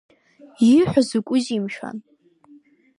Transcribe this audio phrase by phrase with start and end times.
[0.69, 1.97] Ииҳәо закәызеи, мшәан?